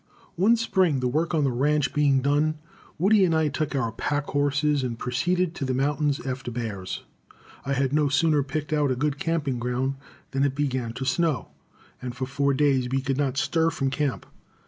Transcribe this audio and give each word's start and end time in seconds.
One 0.33 0.55
spring, 0.55 0.99
the 0.99 1.07
work 1.07 1.35
on 1.35 1.43
the 1.43 1.51
ranch 1.51 1.93
being 1.93 2.23
done, 2.23 2.57
Woody 2.97 3.23
and 3.23 3.35
I 3.35 3.49
took 3.49 3.75
our 3.75 3.91
pack 3.91 4.25
horses 4.29 4.81
and 4.81 4.97
proceeded 4.97 5.53
to 5.53 5.63
the 5.63 5.75
mountains 5.75 6.19
after 6.25 6.49
bears. 6.49 7.03
I 7.67 7.73
had 7.73 7.93
no 7.93 8.09
sooner 8.09 8.41
picked 8.41 8.73
out 8.73 8.89
a 8.89 8.95
good 8.95 9.19
camping 9.19 9.59
ground 9.59 9.97
than 10.31 10.43
it 10.43 10.55
began 10.55 10.93
to 10.93 11.05
snow, 11.05 11.49
and 12.01 12.15
for 12.15 12.25
four 12.25 12.55
days 12.55 12.89
we 12.89 12.99
could 13.01 13.17
not 13.19 13.37
stir 13.37 13.69
from 13.69 13.91
camp. 13.91 14.25